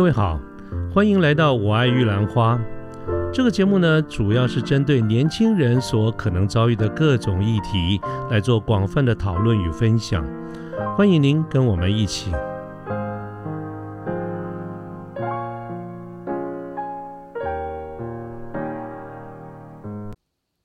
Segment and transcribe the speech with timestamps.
[0.00, 0.40] 各位好，
[0.90, 2.58] 欢迎来到我爱玉兰花。
[3.30, 10.26] 这个节目呢，主要是针对年轻人所可能遭遇的各种议题来做广泛的讨论与分享。
[10.96, 12.32] 欢迎您跟我们一起。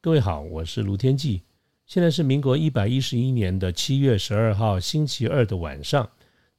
[0.01, 1.41] 各位好，我是卢天记。
[1.85, 6.07] 现在是民国一百一十一年的七月十二号星期二的晚上。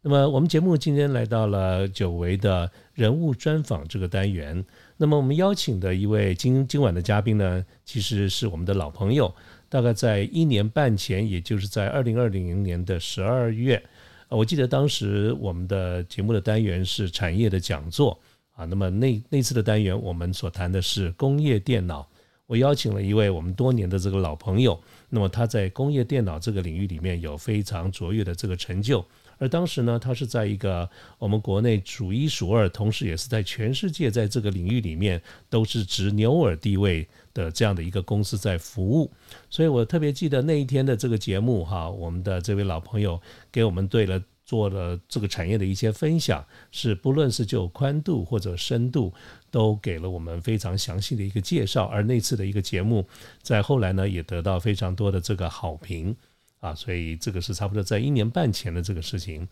[0.09, 4.65] 那么我们节目今天来到了久违的人物专访这个单元。
[4.97, 9.35] 那么我们邀请的一位今今晚的嘉宾呢，其实是我们的老朋友。
[9.69, 13.83] 大概在一年半前，也就是在二零二零年的十二月，
[14.29, 18.17] 我记得当时我们的节目的单元是产业的讲座
[18.53, 18.65] 啊。
[18.65, 22.09] 那么那那次的单元，我们所谈的是工业电脑。
[22.47, 29.05] 我邀请了一位我们多年的这个老朋友，那么他在工业电脑这个领域里面有非常卓越的这个成就。
[29.39, 39.13] 而当时呢，他是在一个我们国内数一数二，同时也是在全世界在这个领域里面都是执牛耳地位的这样的一个公司在服务，
[39.51, 43.21] 所以我特别记得那一天的这个节目哈，我们的这位老朋友
[43.53, 49.13] 给我们对了做了这个产业的一些分享，是不论是就宽度或者深度，
[49.51, 51.85] 都给了我们非常详细的一个介绍。
[51.87, 53.07] 而那次的一个节目，
[53.43, 56.17] 在后来呢也得到非常多的这个好评。
[56.61, 59.47] 啊，所以这个是差不多在一年半前的这个事情。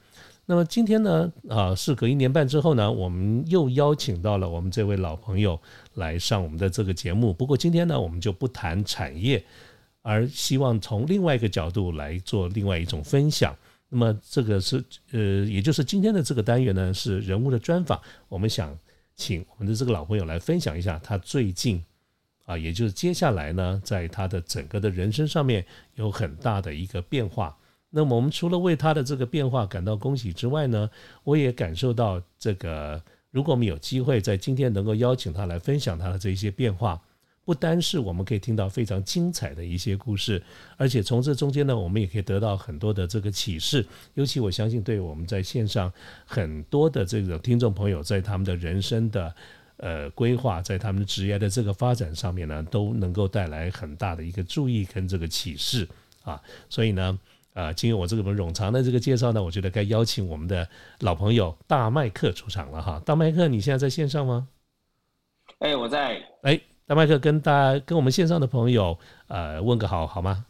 [0.46, 5.58] 那么今天呢，啊，事隔一年半之后呢，我们又邀请到了我们这位老朋友
[5.94, 7.32] 来上我们的这个节目。
[7.32, 9.42] 不过今天呢，我们就不谈产业，
[10.02, 13.56] 而希望从另外一个角度来做另外一种分享。
[13.88, 18.00] 那么这个是呃，也就是今天的这个单元呢，是人物的专访。
[18.28, 18.76] 我们想
[19.16, 21.82] 请我们的这个老朋友来分享一下他最近。
[22.44, 25.64] 啊，也就是接下来呢，在他的整个的人生上面
[25.94, 27.56] 有很大的一个变化。
[27.88, 30.90] 那么我们除了为他的这个变化感到恭喜之外呢，
[31.22, 33.00] 我也感受到这个，
[33.30, 37.00] 如果我们有机会在今天能够邀请他来分享他的这些变化，
[37.44, 40.42] 不单是我们可以听到非常精彩的一些故事，
[40.76, 43.86] 而且从这中间呢，我们也可以得到很多的这个启示。
[44.14, 45.90] 尤其我相信，对我们在线上
[46.26, 49.34] 很多的这个听众朋友，在他们的人生的。
[49.78, 55.88] 呃，规划在他们职业的这个发展上面呢，都能够带来很大的一个注意跟这个启示
[56.22, 56.40] 啊。
[56.68, 57.18] 所以呢，
[57.54, 60.68] 呃，经过我这个冗长的这个介绍呢，我觉得该邀请我们的
[61.00, 63.02] 老朋友大麦克出场了哈。
[63.04, 64.46] 大麦克，你现在在线上吗？
[65.58, 66.22] 哎，我在。
[66.42, 68.96] 哎，大麦克跟大家跟我们线上的朋友
[69.26, 70.46] 呃问个好好吗？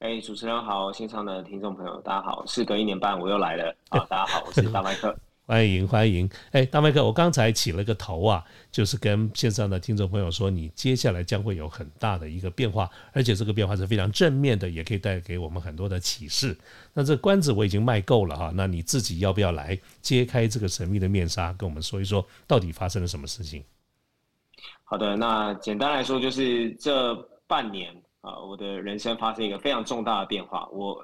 [0.00, 5.14] 哎，主持人好，线上的听众朋友大家好，事隔一年半我又来了 啊，大家好，我是大麦克。
[5.50, 16.56] 欢迎欢迎，哎，大麦克，我刚才起了个头啊，就是跟线上的听众朋友说，你接下来将会有很大的一个变化，而且这个变化是非常正面的，也可以带给我们很多的启示。
[16.94, 23.64] 那这关子我已经卖够了哈，那你自己要不要来揭开这个神秘的面纱，跟我们说一说到底发生了什么事情？
[24.84, 27.12] 好的，那简单来说就是这
[27.48, 30.96] 半年啊，我的人生发生一个非常重大的变化，我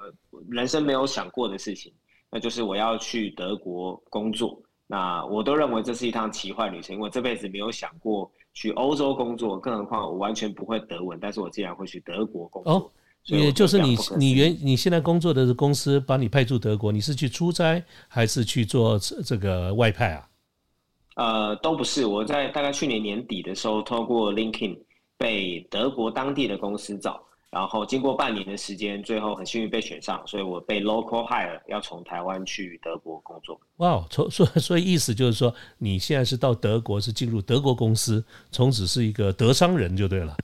[0.49, 1.91] 人生没有想过的事情。
[2.29, 12.73] 那就是我要去德国工作，那我都认为这是一趟奇幻旅程，因为这辈子没有想过去欧洲工作，更何况我完全不会德文，但是我竟然会去德国工作。
[12.73, 12.91] 哦，
[13.25, 20.29] 也就是你你原你现在工作的公司把你派驻德国，你是去出差还是去做这个外派啊？
[21.15, 24.77] 呃，都不是，我在大概去年年底的时候，透过 LinkedIn
[25.17, 27.23] 被德国当地的公司找。
[27.49, 33.59] 然后经过半年的时间，最后很幸运被选上，所以我被 local hire，要从台湾去德国工作。
[33.77, 40.35] 哇，从所所以意思就是说，你现在是到德国，是进入德国公司，从此是一个德商人就对了。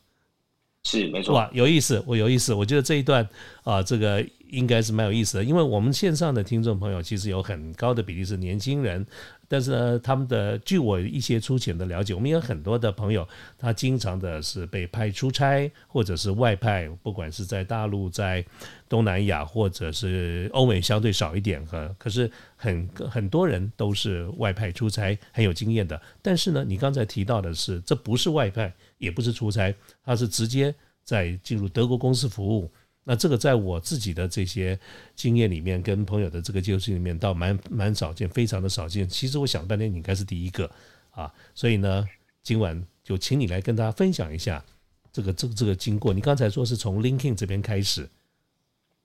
[0.84, 1.36] 是没错。
[1.36, 3.28] 哇，有意思，我有意思，我觉得这一段
[3.64, 4.26] 啊，这个。
[4.54, 9.04] 应该是蛮有意思的，因为我们线上的听众朋友其实有很高的比例是年轻人，
[9.48, 13.28] 但是呢，他们的据我一些粗浅的了解，我们有很多的朋友，
[13.58, 18.46] 他经常的是被派出差或者是外派，不管是在大陆、在
[18.88, 26.00] 东南亚或者是欧美相对少一点哈，可是很很多人都是外派出差很有经验的。
[26.22, 28.72] 但是呢，你刚才提到的是，这不是外派，
[29.04, 30.74] 也不是出差，他是直接
[31.04, 32.72] 在进入德国公司服务。
[33.04, 34.80] 那这个在我自己的这些
[35.14, 39.06] 经验里面，跟朋友的这个接触里面，倒蛮蛮少见，非常的少见。
[39.06, 40.72] 其实我想半天，你应该是第一个
[41.12, 42.08] 啊，所以呢，
[42.42, 44.64] 今晚就请你来跟大家分享一下
[45.12, 46.14] 这个这个这个经过。
[46.14, 48.10] 你刚才说是从 LinkedIn 这边开始，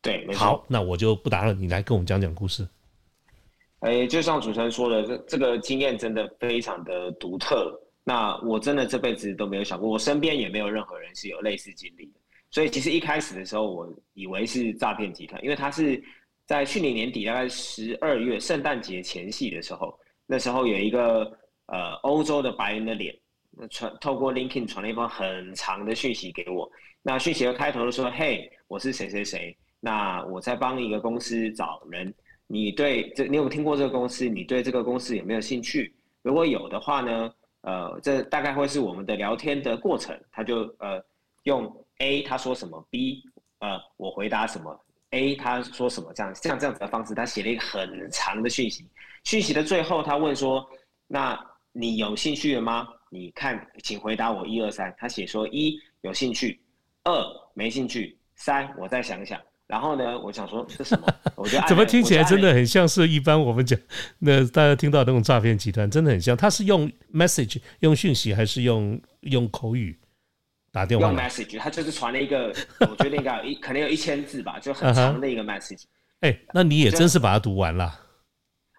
[0.01, 2.69] 对，好，那我就不打扰，你来跟我们讲讲故事。
[3.81, 7.77] 哎，就像主持人说的，这这个经验真的非常的独特。
[8.09, 12.13] 那我真的这辈子都没有想过，我身边也没有任何人是有类似经历的。
[12.51, 16.03] 所以其实一开始的时候，我以为是诈骗集团，因为他是
[16.47, 19.95] 在去年年底大概十二月圣诞节前夕的时候，
[20.27, 21.31] 那时候有一个
[21.67, 23.15] 呃欧洲的白人的脸，
[23.69, 26.67] 传透过 LinkedIn 传了一封很长的讯息给我。
[27.03, 32.15] 那讯息的开头就说：“嘿，我是谁谁谁，那我在帮一个公司找人，
[32.47, 34.27] 你对这你有听过这个公司？
[34.27, 35.95] 你对这个公司有没有兴趣？
[36.23, 37.31] 如果有的话呢，
[37.63, 40.19] 呃，这大概会是我们的聊天的过程。
[40.31, 41.03] 他就呃
[41.45, 43.23] 用 A 他说什么，B
[43.59, 44.79] 呃我回答什么
[45.11, 48.87] ，A 他说什么，这样像这样子的方式，他写了一个很长的讯息。
[49.25, 50.69] 讯息的最后他问说：
[51.07, 51.39] 那
[51.73, 52.89] 你有兴趣了吗？
[53.11, 54.95] 你看，请回答我一二三。
[54.99, 56.61] 他写说一有兴趣。”
[57.05, 57.13] 二
[57.55, 61.07] 没兴趣，三我再想想，然后呢，我想说是什么？
[61.37, 63.79] 我觉得怎么听起来真的很像是一般我们讲
[64.19, 66.35] 那大家听到那种诈骗集团，真的很像。
[66.35, 69.97] 他是用 message 用讯息，还是用用口语
[70.73, 71.07] 打电话？
[71.07, 72.47] 用 message，他就是传了一个，
[72.81, 75.85] 我觉得应该有一可能有一千字吧，就很长的一个 message。
[76.21, 78.01] 哎，那你也真是把它读完了。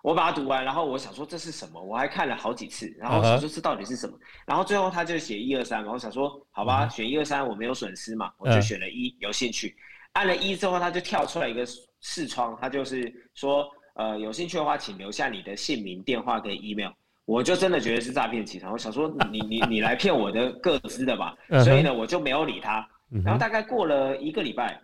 [0.01, 1.79] 我把它读完，然后我想说这是什么？
[1.79, 4.17] 我还看了好几次，然后想说这到底是什么？
[4.47, 9.75] 然后最后他就写一二三嘛，我想说好吧，选一二三我没有损失嘛，我就选了一，有兴趣。
[10.13, 11.65] 按了一之后，他就跳出来一个
[12.01, 16.91] 视窗，他就是说，呃，有兴趣的话，请留下你的姓名、电话跟 email。
[17.25, 22.87] 我就真的觉得是诈骗集团，我想说你你你来骗我的个资的吧，所以呢，我就没有理他。
[23.23, 24.81] 然后大概过了一个礼拜。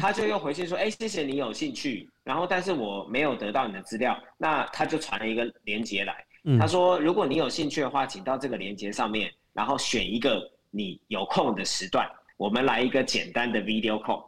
[0.00, 6.24] 他就又回信说：“哎，谢谢你有兴趣，然后但是我没有得到你的资料。”那他就传了一个链接来，
[6.58, 14.27] 他说：“如果你有兴趣的话，请到这个链接上面，然后选一个你有空的时段，我们来一个简单的 video call，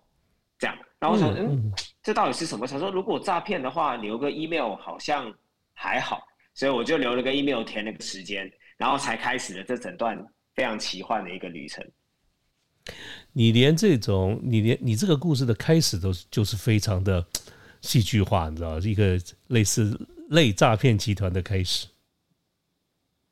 [0.61, 1.73] 这样。”然后我想：“嗯，
[2.03, 5.35] 这到底是什么？”想说如果诈骗的话，留个 email 好像
[5.73, 6.23] 还好，
[6.55, 10.23] 所以我就留了个 email 填了个时间，然后才开始了这整段
[10.55, 11.85] 非常奇幻的一个旅程。
[13.33, 17.25] 你连这种，你连你这个故事的开始都就是非常的
[17.81, 19.19] 戏剧化，你知道，一个
[19.49, 19.99] 类似
[20.31, 21.87] 类诈骗集团的开始。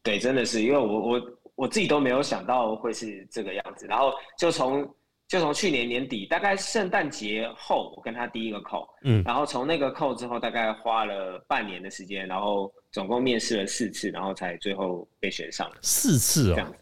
[0.03, 4.89] 对，真的是，因为我我我自己都没有想到会是这个样子，然后就从
[5.29, 15.71] 就从去年年底，大概圣诞节后，我跟他第一个 call，嗯，然后从那个 call 之后，大概花了半年的时间，然后总共面试了四次，然后才最后被选上。
[15.83, 16.79] 四次哦，这样子。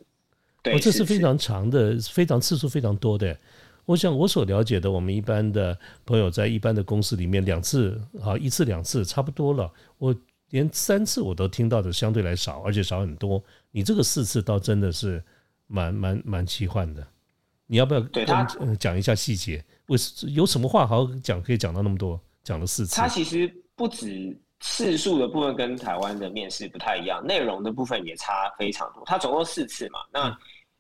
[0.71, 3.37] 哦，这是非常长的，非常次数非常多的。
[3.85, 9.69] 我想我所了解的，我们一般的朋友在一般的公司里面，两次啊，一次两次差不多了。
[9.99, 10.15] 我
[10.51, 13.43] 连三次我都听到的相对来少，而且少很多。
[13.73, 15.21] 你这个四次倒真的是
[15.67, 17.05] 蛮蛮蛮奇幻的。
[17.67, 18.45] 你要不要对他
[18.79, 19.65] 讲一下细节？
[19.87, 19.99] 为
[20.35, 22.97] 有什么话好好讲，可以讲到那么多，讲了四次。
[22.97, 29.03] 他其实不止次数的部分跟台湾的面试不太一样，内容的部分也差非常多。
[29.07, 30.39] 他总共四次嘛，那。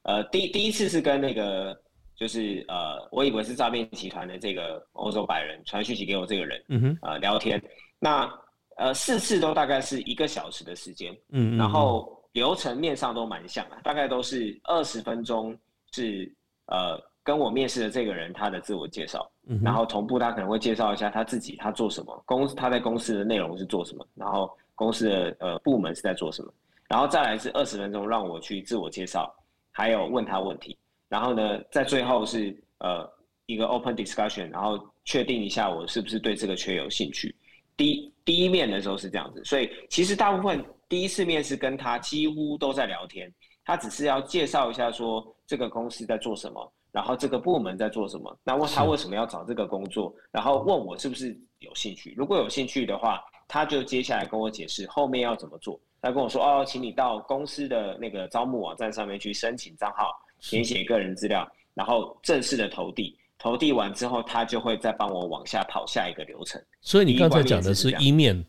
[0.08, 1.76] 呃，第第一次是跟那个，
[2.14, 7.60] 就是呃，我以为是诈骗集团的这个欧洲白人传讯息给我这个人，嗯哼，呃，聊天，
[7.98, 8.32] 那
[8.76, 15.52] 呃四次都大概是一个小时的时间，嗯嗯，然后流程面上都蛮像的，大概都是二十分钟
[15.90, 16.32] 是
[16.66, 26.52] 呃跟我面试的这个人他的自我介绍，嗯，然后同步他可能会介绍一下他自己，他做什么，公他在公司的内容是做什么，然后公司的呃部门是在做什么，
[26.88, 29.34] 然后再来是二十分钟让我去自我介绍。
[29.72, 30.74] 还有问他问题，
[31.06, 33.06] 然后呢，在最后是呃
[33.44, 37.37] 一个 open discussion，然后确定一下我是不是对这个缺有兴趣。
[37.76, 43.30] 第第一面的时候是这样子，所以其实大部分第一次面试跟他几乎都在聊天，
[43.66, 52.14] 他只是要介绍一下说这个公司在做什么，然后这个部门在做什么，那问他为什么要找这个工作，然后问我是不是有兴趣。
[52.16, 55.78] 如果有兴趣的话，他就接下来跟我解释后面要怎么做。
[56.00, 61.44] 他跟我说：“哦，请你到公司的那个招募网站上面去申请账号，填写个人资料，
[61.75, 63.18] 然后正式的投递。
[63.38, 66.62] 投递完之后，他就会再帮我往下跑下一个流程。
[66.80, 68.44] 所以你刚才讲的是一面，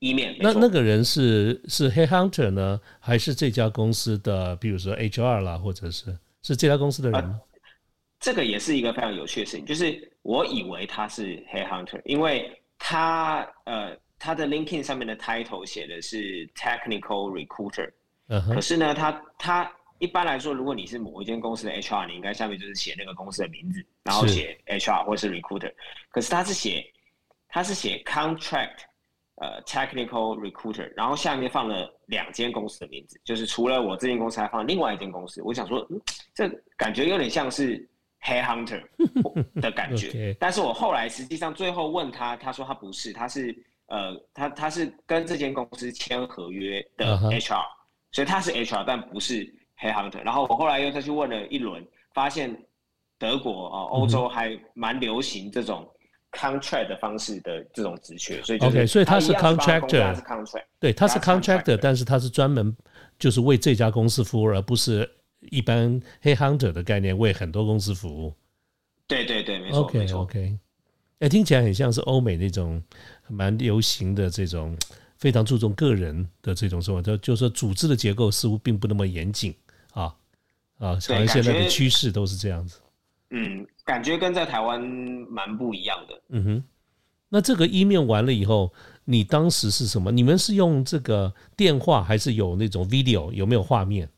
[0.00, 0.36] 一面。
[0.40, 7.40] 那那个人是是 Head Hunter 呢，还是这家公司的，比如说 HR 啦，或者是是这家公司的人？
[8.18, 17.90] 这个也是一个非常有趣的事情，就是我以为他是 Head Hunter，因为他呃。”他的 LinkedIn 上面的 title 写的是 Technical Recruiter，
[18.52, 25.72] 可是呢，他他一般来说，如果你是某一间公司的 HR，你应该下面就是写那个公司的名字，然后写 HR 或是 Recruiter。
[26.10, 26.84] 可是他是写
[27.48, 28.80] 他是写 Contract，
[29.40, 35.42] 呃，Technical Recruiter，然后下面放了两间公司的名字，就是除了我这间公司，还放另外一间公司。
[35.42, 35.86] 我想说，
[36.34, 37.78] 这感觉有点像是
[38.22, 38.82] Head Hunter
[39.60, 40.34] 的感觉。
[40.38, 43.54] 但是我后来实际上最后问他，他说他不是，他是。
[43.92, 47.60] 呃，他他是跟这间公司签合约的 HR，
[48.12, 49.44] 所以他是 HR，但不是
[49.80, 50.22] Head Hunter。
[50.22, 52.56] 然后我后来又再去问了一轮，发现
[53.18, 55.92] 德国啊、欧洲还蛮流行这种
[56.32, 62.74] contract 的方式的这种职缺，所以 OK，所以他是 contractor，是 contract，对，他是 contractor，但是他是专门
[63.18, 65.08] 就是为这家公司服务，而不是
[65.50, 68.32] 一般黑 hunter 的概念为很多公司服务。
[69.06, 70.58] 对对对，没错，OK OK，
[71.18, 72.82] 哎，听起来很像是欧美那种
[73.28, 74.76] 蛮流行的这种
[75.18, 79.54] 非常注重个人的这种生活，就就是说组织的结构似乎并不那么严谨
[79.92, 80.14] 啊
[80.78, 82.78] 啊，好像现在的趋势都是这样子。
[83.30, 84.80] 嗯，感觉跟在台湾
[85.28, 86.22] 蛮不一样的。
[86.30, 86.64] 嗯哼，
[87.28, 88.72] 那这个一面完了以后，
[89.04, 90.10] 你当时是什么？
[90.10, 93.32] 你们是用这个电话还是有那种 video？
[93.32, 94.08] 有没有画面？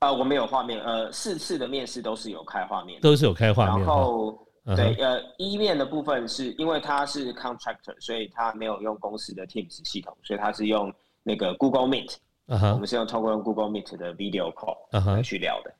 [0.00, 0.80] 呃，我没有画面。
[0.82, 3.78] 呃，四次的面试都是有开画面，都是有开画面。
[3.78, 4.38] 然后，
[4.76, 12.14] 对，呃，一面的部分是因为他是 contractor，所以他没有用公司的 Teams 系统，所以他是用那个 Google Meet。
[12.46, 15.74] 我们是用通过用 Google Meet 的 video call 来去聊的。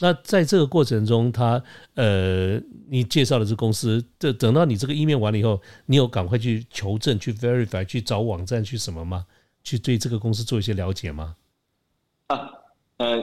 [0.00, 1.62] 那在这个过程中，他
[1.94, 9.24] 呃，你介绍的这公司，这等到你这个一面完了以后，你有赶快去求证、去 verify、去找网站去什么吗？
[9.64, 11.36] 去对这个公司做一些了解吗？
[12.28, 12.50] 啊。
[12.98, 13.22] 呃，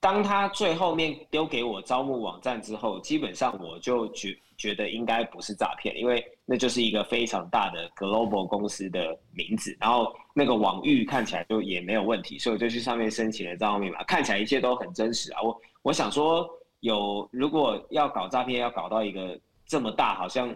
[0.00, 15.42] 当他最后面丢给我招募网站之后，基本上我就觉觉得应该不是诈骗，因为那就是一个非常大的 global 公司的名字，然后那个网域看起来就也没有问题，所以我就去上面申请了账号密码，看起来一切都很真实啊。
[15.42, 16.48] 我我想说，
[16.80, 20.54] 有如果要搞诈骗，要搞到一个这么大，好像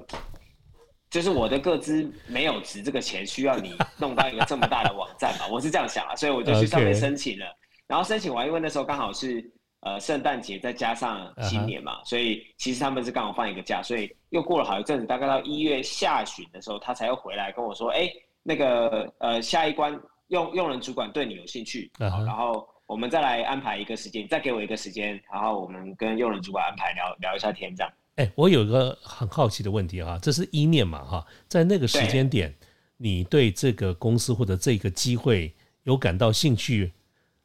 [1.11, 5.47] 就是我的个资没有值这个钱，需要你弄到一个这么大的网站嘛？
[5.50, 7.47] 我是这样想啊，所以我就去上面申请了。
[7.87, 9.49] 然后申请完，因为那时候刚好是
[9.80, 18.11] 呃圣诞节，再加上新年嘛，所以其实他们是刚好放一个假，所以又过了好一阵子，大概到一月下旬的时候，他才又回来跟我说：“哎，
[18.42, 19.97] 那个呃下一关
[20.28, 32.55] 用用人主管对你有兴趣，然后我们再来安排一个时间，再给我一个时间，然后我们跟用人主管安排聊聊一下天这样。”哎，我有一个很好奇的问题哈，这是一面嘛哈，在那个时间点，
[32.97, 36.93] 你对这个公司或者这个机会有感到兴趣？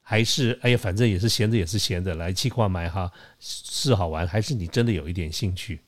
[0.04, 5.80] 还是哎呀，反正也是闲着，也是闲着，来气化买哈，是好玩，还是你真的有一点兴趣？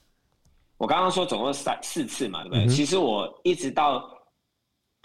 [0.78, 2.68] 我刚刚说总共三四次嘛，对不对？
[2.68, 4.04] 其实我一直到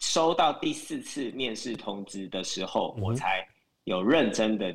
[0.00, 3.46] 收到第四次面试通知的时候，我才
[3.88, 4.74] 有认真的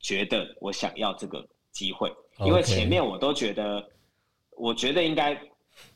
[0.00, 2.10] 觉得我想要这个机会，
[2.46, 3.86] 因为前面我都觉得，
[4.56, 5.38] 我觉得应该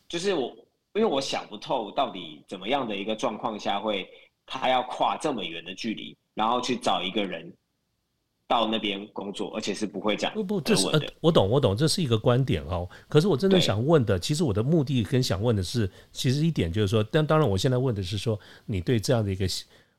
[0.08, 0.48] 就是我，
[0.94, 4.06] 因为我想不透到底怎么样的一个状况下会
[4.44, 7.50] 他要跨这么远的距离，然后去找一个人。
[8.48, 12.88] 到那边工作，而且是不会讲不不，这是呃，我懂我懂，这是一个观点哦。
[13.08, 19.48] 可是我真的想问的，其实我的目的跟想问的是，其实一点就是说，但当然我现在问的是说，你对这样的一个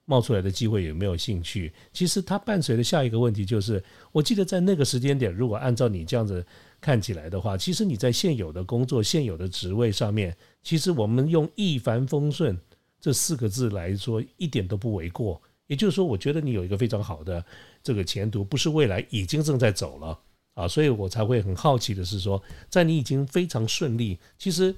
[0.09, 1.71] 冒出来的机会有没有兴趣？
[1.91, 3.83] 其实它伴随的下一个问题就是，
[4.13, 6.43] 我记得在那个时间点，如果按照你这样子
[6.79, 12.57] 看起来的话，其实你在现有的工作、现有的职位上面，其实我们用一帆风顺
[13.01, 15.41] 这四个字来说，一点都不为过。
[15.67, 17.43] 也就是说，我觉得你有一个非常好的
[17.83, 20.17] 这个前途，不是未来已经正在走了
[20.53, 24.73] 啊，所以我才会很好奇的是说，在你已经非常顺利，其实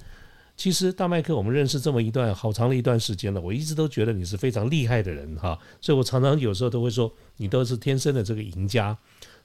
[0.60, 8.98] 其实大麦克我们认识这么一段好长的一段时间了，我一直都觉得你是非常厉害的人哈，所以我常常有时候都会说你都是天生的这个赢家，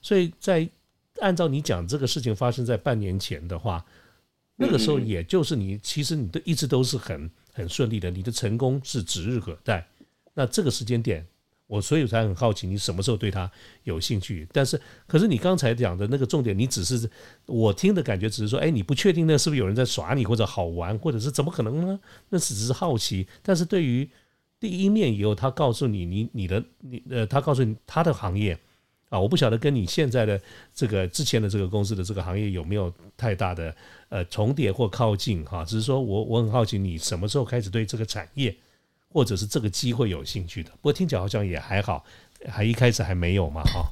[0.03, 0.69] 所以在
[1.21, 3.85] 按照你讲这个事情发生在半年前的话，
[4.57, 9.87] 那个时候也就是你其实你都一直都是很很顺利的，你的成功是指日可待，
[10.35, 11.25] 那这个时间点。
[11.67, 13.51] 我所以才很好奇，你什么时候对他
[13.85, 14.47] 有兴趣？
[14.53, 17.11] 但是，可是你刚才讲的那个重点，你只是
[17.47, 21.99] 我听的感觉，只是说，哎，你不确定那是不是有人在耍你，或者好玩，或者是怎么可能呢？
[22.29, 23.27] 那只是好奇。
[23.43, 24.09] 但是对于
[24.61, 28.59] 第一面以后，他告诉你，你你的你呃，他告诉你他的行业
[29.09, 30.39] 啊，我不晓得跟你现在的
[30.75, 33.75] 这个之前的这个公司的这个行业有没有太大的
[34.11, 35.65] 呃重叠或靠近哈。
[35.65, 38.55] 只是说我我很好奇，你什么时候开始对这个产业？
[39.15, 42.05] 或者是这个机会有兴趣的，不过听起来好像也还好，
[42.49, 43.87] 还一开始还没有嘛，哈。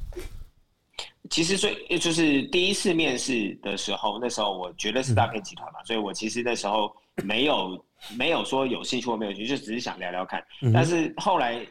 [1.31, 7.83] 其实最就是第一次面试的时候，那时候我觉得是诈骗集团嘛，所以我其实那时候没有
[8.17, 10.45] 没有说有兴趣或没有兴趣，就只是想聊聊看。
[10.75, 11.65] 但是后来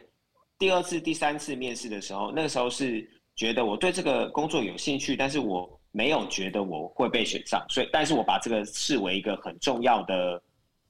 [0.58, 3.06] 第二次、第三次面试的时候，那个时候是
[3.36, 10.42] 觉得我对这个工作有兴趣，但是我没有觉得我会被选上，所以但是我把这个视为一个很重要的。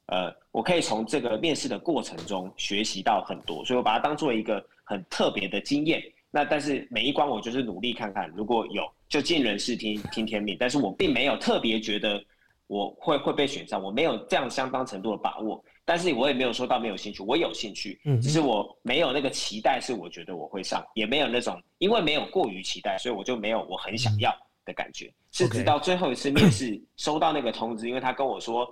[0.06, 6.02] 呃，我可以从这个面试的过程中学习到很多，所以我把它当做一个很特别的经验。
[6.30, 10.56] 那但是每一关我就是努力看看，如果有就尽人事听听天命。
[10.58, 12.22] 但是我并没有特别觉得
[12.66, 15.62] 我会会被选上，我没有这样相当程度的把握。
[15.84, 25.12] 但是我也没有说到没有兴趣，我有兴趣，嗯，只是我没有那个期待，是我觉得我会上，也没有那种因为没有过于期待，所以我就没有我很想要的感觉。
[25.32, 28.68] 是直到最后一次面试收到那个通知，因为他跟我说。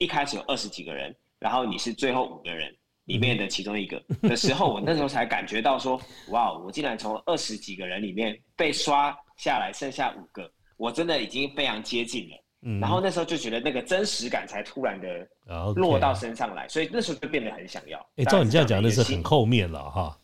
[0.00, 12.36] 一开始有二十几个人，然后你是最后五个人里面的其中一个的时候，我那时候才感觉到说， 哇，我竟然从二十几个人里面被刷下来，剩下五个，我真的已经非常接近了。
[12.80, 15.28] 然后那时候就觉得那个真实感才突然的
[15.76, 17.98] 落到身上来，所以那时候就变得很想要。
[18.16, 20.16] 哎，照你这样讲，那是很后面了哈。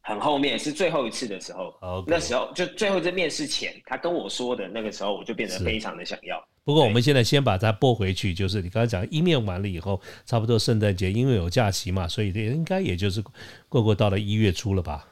[0.00, 1.72] 很后面是最后一次的时候，
[2.08, 6.44] 那时候就最后一次面试前，他跟我说的那个时候，我就变得非常的想要。
[6.64, 13.22] 不过我们现在先把它拨回去，就是你刚才讲一面完了以后，差不多圣诞节因为有假期嘛，所以应该也就是
[13.68, 15.06] 过过到了一月初了吧？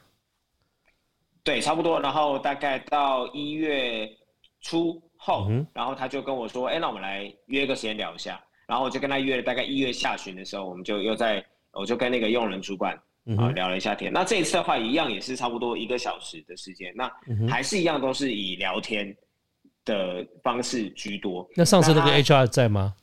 [1.43, 1.99] 对，差不多。
[1.99, 4.09] 然后大概到一月
[4.61, 11.43] 初后，然后他就跟我说：“哎，那我们来约个时间聊一下。”然后我就跟他约了，大概一月下旬的时候，我们就又在，
[11.73, 12.97] 我就跟那个用人主管。
[13.37, 14.11] 啊，聊了一下天。
[14.11, 16.91] 那这一次的话，一样也是差不多一个小时的时间。
[16.95, 17.07] 那
[17.47, 19.15] 还是一样，都是以聊天
[19.85, 21.47] 的方式居多。
[21.55, 22.95] 那上次那个 HR 在吗？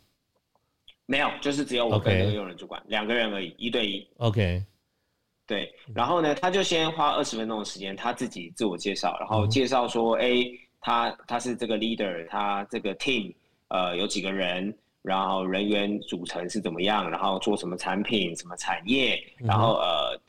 [1.07, 4.07] 没有，就是只有我跟那个用人主管两个人而已，一对一。
[4.19, 4.65] OK。
[5.47, 10.45] 对，然后呢，他就先花二十分钟的时间，他自己自我介绍，然后介绍说：“哎，
[10.81, 13.35] 他他是这个 leader，他这个 team
[13.69, 17.09] 呃有几个人。”然后人员组成是怎么样？
[17.09, 19.19] 然后做什么产品、什么产业？
[19.39, 20.21] 然后呃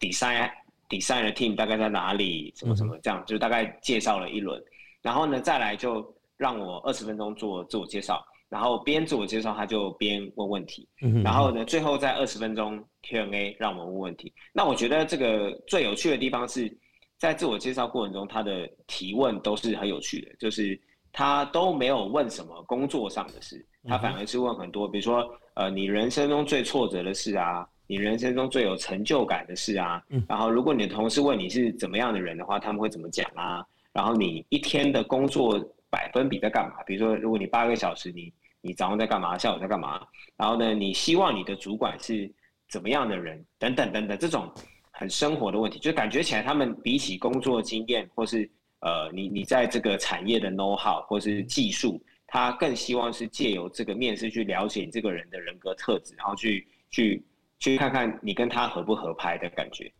[0.00, 0.50] ，design
[0.88, 2.52] design 的 team 大概在哪里？
[2.56, 4.60] 什么什么这样，就大概介绍了一轮。
[5.02, 6.04] 然后呢，再来就
[6.36, 8.24] 让我二十分钟做自我介绍。
[8.48, 10.88] 然后边自我介绍，他就边问问题。
[11.22, 14.32] 然后呢，最后在二十分钟 Q&A 让我们问问题。
[14.54, 16.74] 那我觉得这个最有趣的地方是
[17.18, 20.80] 在自我介绍过程中，他的提问都是很有趣的，就是
[21.12, 23.62] 他都没有问什么工作上的事。
[23.86, 33.62] 他反而是问很多，比如说，呃，你人生中最挫折的事啊，你人生中最有成就感的事啊，然后如果你的同事问你是怎么样的人的话，他们会怎么讲啊？
[33.98, 35.58] 然后你一天的工作
[35.90, 36.84] 百分比在干嘛？
[36.84, 40.06] 比如说，如果你八个小时，你你早上在干嘛，下午在干嘛？
[40.36, 42.32] 然后呢，你希望你的主管是
[42.68, 43.44] 怎么样的人？
[43.58, 44.48] 等等等等，这种
[44.92, 52.00] 很生活的问题，就感觉起来他们比起工作经验，或是呃，你你在这个产业的 know how 或是技术。
[52.28, 57.20] 他更希望是借由这个面试去了解你这个人的人格特质，然后去去
[57.58, 59.92] 去看看你跟他合不合拍的感觉。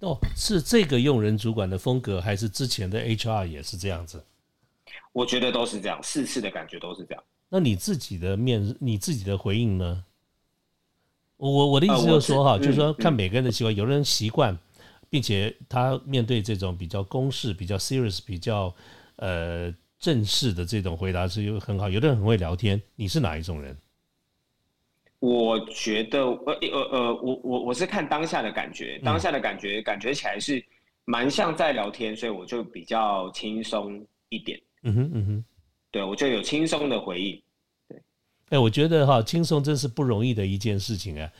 [0.00, 4.24] 哦，是这个用人主管的风格，还是之前的 HR 也是这样子？
[5.12, 7.24] 我觉得都是这样，四次的感觉都是这样。
[7.48, 10.04] 那你自己的面，你自己的回应呢？
[11.36, 14.58] 我我的意思就是说哈，就是说看每个人的习惯，有的人习惯，
[15.08, 18.74] 并且他面对这种比较公式、比较 serious、比较
[19.16, 19.72] 呃。
[20.00, 22.80] 正式的这种回答是又很好，有的人很会聊天。
[22.96, 23.76] 你是哪一种人？
[25.20, 30.64] 我觉得，呃呃呃，我我我是看当下的感觉，当下的感觉感觉起来是
[31.04, 34.60] 蛮像在聊天，所以我就比较轻松一点。
[34.82, 35.44] 嗯哼嗯哼，
[35.92, 37.40] 对我就有轻松的回应。
[37.88, 38.02] 对，
[38.48, 41.30] 哎，我觉得哈，轻松真是不容易的一件事情啊。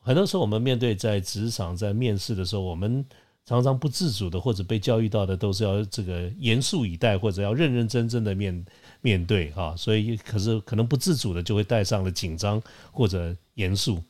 [0.00, 3.06] 很多时候我们面对在职场在面试的时候，我们。
[3.48, 8.66] 常常不自主的，或者被教育到的，都是要这个严肃以待，或者要认认真真的面
[9.06, 9.74] 面对哈。
[9.76, 14.02] 所以，可是可能不自主的就会带上了紧张或者严肃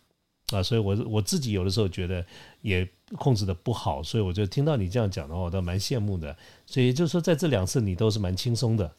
[0.53, 0.63] 啊。
[0.63, 2.25] 所以我我自己有的时候觉得
[2.63, 6.35] 也控制的不好，所以我就听到你这样讲的话，我倒蛮羡慕的。
[6.65, 8.91] 所以就是说，在这两次你都是蛮轻松的。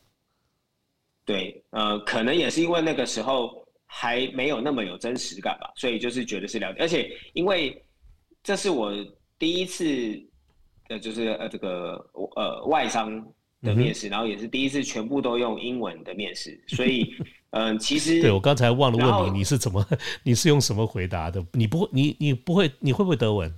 [1.26, 7.84] 对，呃，可能也是因为那个时候还没有那么有真实感吧，所以就是觉得是了解，而且因为
[8.44, 8.94] 这是我。
[9.40, 9.86] 第一次，
[10.90, 11.94] 呃，就是呃，这个
[12.36, 13.24] 呃外商
[13.62, 17.14] 的面试，然后也是第一次全部都用英文的面试，所以，
[17.52, 19.86] 嗯，其实对我刚才忘了问你，你是怎么，
[20.24, 21.44] 你是用什么回答的？
[21.54, 23.54] 你不会，你你不会，你会不会德文？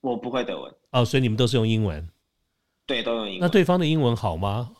[0.00, 0.74] 我不会德文。
[0.90, 2.08] 哦，所以你们都是用英文？
[2.86, 3.40] 对，都用英文。
[3.40, 4.70] 那对方的英文好吗？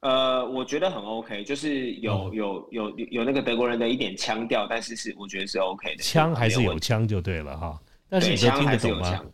[0.00, 7.80] 呃，我觉得很 OK，就是有有有有那个德国人的一点腔调，但是是我觉得是 OK 的，腔还是有腔就对了哈。
[8.08, 9.24] 但是你都听得懂吗？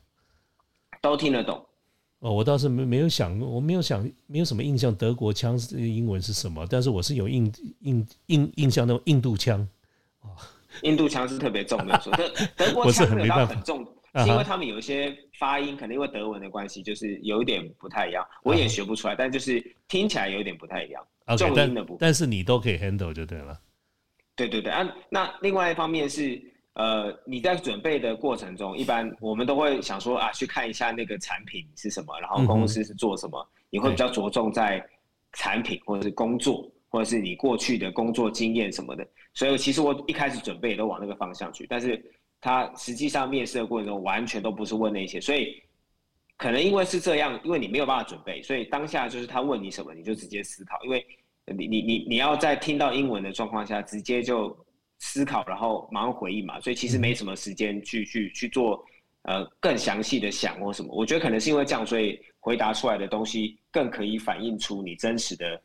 [1.00, 1.64] 都听得懂。
[2.20, 4.92] 哦，我倒是没没有想，我没有想，没有什么印象。
[4.94, 6.66] 德国腔英文是什么？
[6.68, 9.60] 但是我是有印印印印象那种印度腔。
[10.22, 10.30] 哦，
[10.82, 12.28] 印度腔是特别重的，说德
[12.66, 18.26] 德国腔没办法很重，是因为他们有一些发音，可能因为德文的关系，就是有一点不太一样。
[18.42, 21.00] 我也学不出来，但就是听起来有点不太一样。
[21.36, 23.56] 重音的部分，但是你都可以 handle 就对了。
[24.34, 26.42] 对对对，啊，那另外一方面是。
[26.78, 34.80] 呃，你在准备的过程中，一般我们都会想说啊，去看一下那个产品是什么，然后公司是做什么，你会比较着重在
[35.32, 39.04] 产品或者是工作，或者是你过去的工作经验什么的。
[39.34, 42.00] 所以其实我一开始准备都往那个方向去，但是
[42.40, 45.60] 他实际上面试的过程中完全都不是问那些，所以
[46.36, 51.04] 可能因为是这样，因为你没有办法准备，所以当下就是他问你什么，你就直接思考，因为
[51.44, 54.56] 你你你你要在听到英文的状况下直接就。
[54.98, 58.84] 思考，然后马上回应嘛，所以其实没什么时间去去去做
[59.22, 60.94] 呃更详细的想或什么。
[60.94, 65.60] 我觉得可能是因为这样，所以回答出来的东西更可以反映出你真实的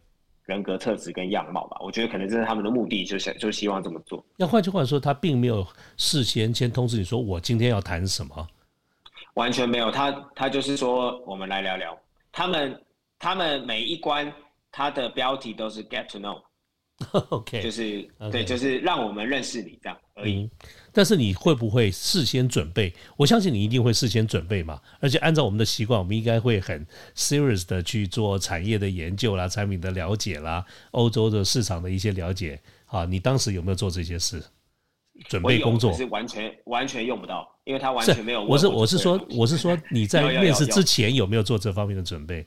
[0.46, 1.78] 人格特质跟样貌吧。
[1.82, 4.24] 我觉得可能这是他们的目的，就想就希望这么做。
[4.38, 5.66] 那换句话说，他并没有
[5.98, 8.48] 事先先通知你说我今天要谈什么，
[9.34, 9.90] 完全没有。
[9.90, 11.98] 他他就是说我们来聊聊。
[12.32, 12.82] 他们
[13.18, 14.32] 他们每一关
[14.72, 16.42] 他的标题都是 get to know。
[17.30, 20.50] OK，就是对，就是让我们认识你这样而已。
[20.92, 22.94] 但是你会不会事先准备？
[23.18, 24.80] 我相信你一定会事先准备嘛。
[25.00, 26.86] 而且按照我们的习惯，我们应该会很
[27.16, 32.60] serious 的去做产业的研究啦、产品的了解啦、欧洲的市场的一些了解。
[32.86, 34.44] 啊，你当时有没有做这些事？
[35.30, 38.44] 准备工作是完全完全用不到，因为他完全没有。
[38.44, 42.46] 我是我是说我是说 你在面试之前有没有做这方面的准备？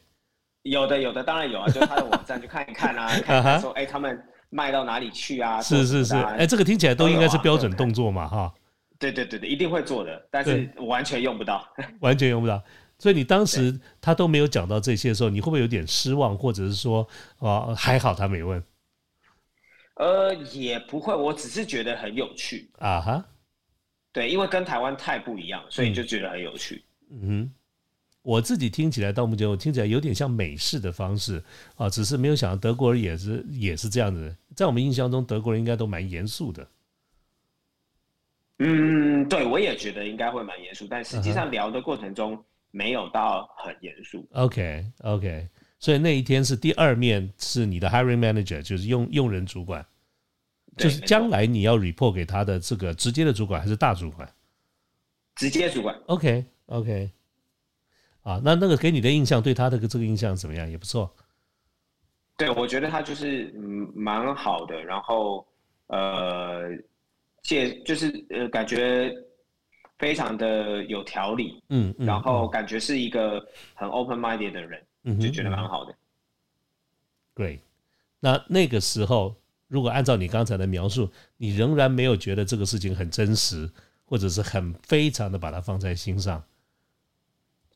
[0.62, 4.21] 有的有的当然有啊，就他的网站去看一看啊， 看看说哎他们。
[4.51, 5.61] 卖到哪里去啊？
[5.61, 8.55] 是是是，哎，这个听起来都应该是标准动作嘛，哈。
[8.99, 11.67] 对对对对，一定会做的，但是完全用不到，
[12.01, 12.63] 完全用不到。
[12.99, 17.07] 所以你当时他都没有讲到这些的时候，你会不会有点失望，或者是说
[17.39, 18.63] 啊还好他没问？
[19.97, 23.25] 呃，也不会，我只是觉得很有趣啊哈。
[24.13, 26.83] 对，因为跟台湾太不一样，所以就觉得很有趣。
[27.11, 27.53] 嗯哼。
[28.27, 31.41] 我自己听起来到目前，我听起来有点像美式的方式
[31.77, 34.37] 啊，只是没有想到德国人也是也是这样子。
[34.53, 36.69] 在我们印象中，德国人应该都蛮严肃的。
[38.59, 44.27] 嗯，对，我也觉得应该会蛮严肃，但实际上聊的过程中没有到很严肃。
[44.33, 49.87] OK，OK，所以那一天是第二面，是你的 hiring manager，就是用用人主管，
[50.77, 54.29] 就是将来你要 report 给他的这个直接的主管还是大主管？
[55.37, 55.97] 直接主管。
[56.07, 57.11] OK，OK。
[58.27, 60.69] 啊，那那个给你的印象，对他的这个印象怎么样？
[60.69, 61.09] 也不错。
[62.37, 65.47] 对，我觉得他就是嗯蛮好的，然后
[65.87, 66.65] 呃，
[67.41, 69.15] 借就是呃感觉
[69.97, 73.41] 非常的有条理，嗯，然后感觉是一个
[73.75, 75.95] 很 open minded 的人，嗯，就觉得蛮好的。
[77.33, 77.61] 对，
[78.19, 79.37] 那那个时候，
[79.69, 83.71] 如果按照你刚才的描述，你仍然没有觉得这个事情很真实，
[84.05, 86.43] 或者是很非常的把它放在心上。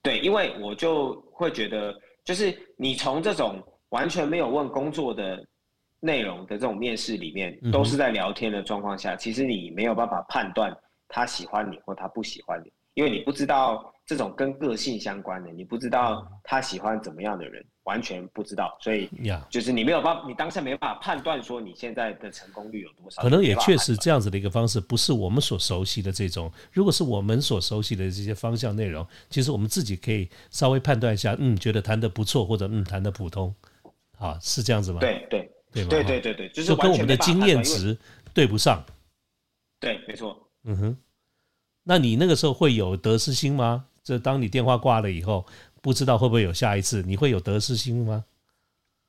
[0.02, 5.44] 对，因为我就会觉得，就是你从这种完全没有问工作的
[6.00, 10.74] 内容的这种面试里面，都是在聊天的状况下，其实你没有办法判断
[11.08, 17.64] 他喜欢你或他不喜欢你，因为你不知道这种跟个性相关的，你不知道他喜欢怎么样的人。
[17.90, 19.10] 完全不知道，所以
[19.50, 23.20] 就是你没有办法，你当下没办法判断说你现在的成功率有多少。
[23.20, 26.52] 可能也确实这样子的一个方式，不是我们所熟悉的这种。
[26.72, 33.52] 如果是我们所熟悉的这些方向内容，其实我们自己可以稍微判断一下，嗯，觉得谈的不错，或者嗯谈的普通，
[34.18, 35.00] 啊，是这样子吗？
[35.00, 37.98] 对对对对对对对，就跟我们的经验值
[38.32, 38.84] 对不上。
[39.80, 40.48] 对，没错。
[40.62, 40.96] 嗯哼，
[41.82, 43.86] 那你那个时候会有得失心吗？
[44.04, 45.44] 这当你电话挂了以后。
[45.80, 47.02] 不知道会不会有下一次？
[47.02, 48.24] 你会有得失心吗？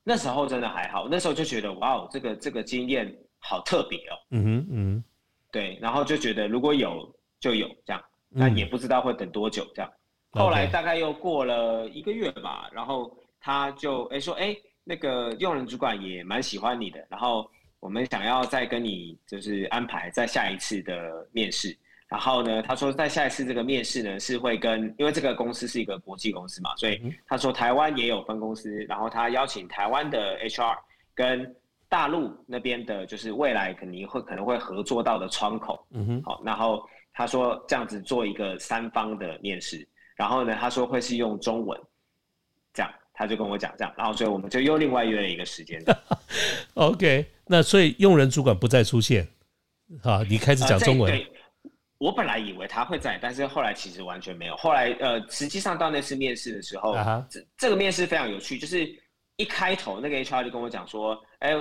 [0.03, 4.17] 那时候真的还好，那时候就觉得哇哦，这个这个经验好特别哦。
[4.31, 5.03] 嗯哼嗯，
[5.51, 8.03] 对，然后就觉得如果有就有这样，
[8.37, 9.91] 但也不知道会等多久这样。
[10.31, 17.47] 后来大概又过了一个月吧，然后他就哎说哎那个用人主管也蛮喜欢你的，然后
[17.79, 21.77] 我们想要再跟你就是安排再下一次的面试。
[22.11, 30.75] 然后呢，他说在下一次这个面试呢是会跟，因为这个公司是一个国际公司嘛，所以他说台湾也有分公司，然后他邀请台湾的 HR
[31.15, 31.55] 跟
[31.87, 41.79] 大陆那边的，就是未来肯定会可能会合作到的窗口，嗯哼，好，然后他说这样子做一个三方的面试，然后呢，他说会是用中文，
[42.73, 45.81] 这样他就跟我讲这样，然后所以我们就又另外约了一个时间，
[46.75, 49.25] OK，那所以用人主管不再出现，
[50.03, 51.25] 啊，你开始讲中文。
[52.01, 54.55] 我本来以为他会在，但是后来其实完全没有。
[54.57, 56.95] 后来呃，实际上到那次面试的时候，
[57.29, 58.91] 这这个面试非常有趣，就是
[59.35, 61.51] 一开头那个 HR 就跟我讲说：“哎，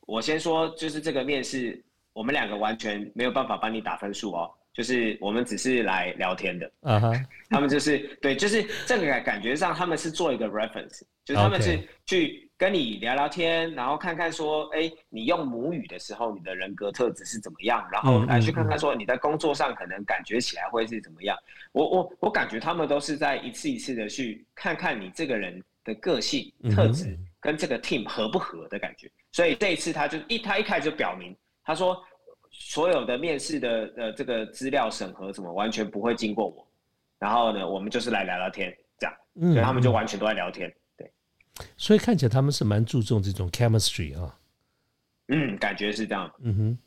[0.00, 1.80] 我先说，就是这个面试，
[2.12, 7.12] 我们两个完全没有办法帮你打分数哦，就是我们只是来聊天的。”啊哈，
[7.48, 12.42] 他们就是对，就是这个感感觉上，他们是做一个 reference，就是他们是去。
[12.58, 17.86] 跟你聊聊天，然后看看说，哎，你用母语的时候，你的人格特质是怎么样？
[17.92, 21.36] 然后来去看看说，你在工作上可能感觉起来会是怎么样？
[21.72, 29.06] 我我我感觉他们都是在一次一次的去看看你这个人的个性特质跟这个 team 合不合的感觉。
[29.32, 32.02] 所以这一次他就一他一开始就表明，他说
[32.58, 36.66] 所有的面试的呃这个资料审核什么完全不会经过我，
[37.18, 39.16] 然后呢，我们就是来聊聊天这样，
[39.52, 40.72] 所以他们就完全都在聊天。
[40.96, 41.10] 对
[41.76, 44.38] 所以看起来他们是蛮注重这种 chemistry 啊，
[45.28, 46.30] 嗯，感觉是这样。
[46.42, 46.78] 嗯哼，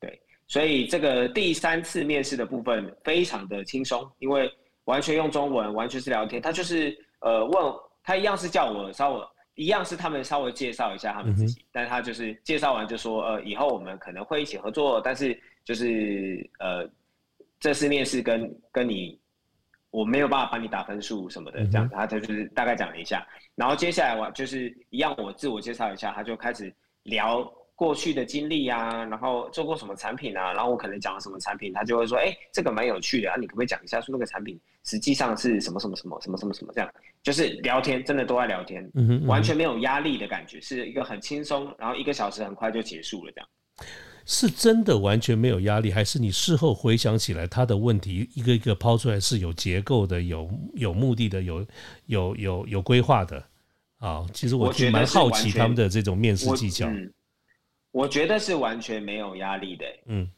[0.00, 4.52] 对所以这个第三次面试的部分非常的轻松，因为
[4.84, 6.40] 完全用中文，完全是聊天。
[6.42, 9.20] 他就是呃问他一样是叫我稍微
[9.54, 16.88] 一样是他们稍微介绍一下他们自己，但他就是介绍完就说呃以后我们可能会一起合作，但是就是呃
[17.60, 19.18] 这次面试跟跟你
[19.90, 27.50] 我没有办法帮你打分数什么的这样，他就是大概讲了一下，然后接下来我就是一样我自我介绍一下，他就开始聊。
[27.76, 36.88] 过去的经历啊，然后做过什么产品啊，然后我可能讲了什么产品，他就会说，哎，这个蛮有趣的啊，你可不可以讲一下，说那个产品实际上是什么什么什么什么什么什么这样，
[37.22, 38.88] 就是聊天，真的都在聊天，
[39.26, 43.48] 完全没有压力的感觉，是一个很轻松，然后一个小时很快就结束了这样。
[44.26, 51.66] 是真的完全没有压力，还是你事后回想起来，他的问题一个一个抛出来是有结构的、有有目的的、有
[52.06, 53.44] 有有有规划的
[53.98, 54.24] 啊？
[54.32, 56.88] 其实我蛮好奇他们的这种面试技巧。
[57.94, 60.28] 我觉得是完全没有压力的，嗯，